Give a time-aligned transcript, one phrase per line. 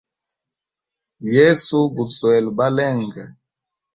[1.33, 3.23] Yesu guswele balenge.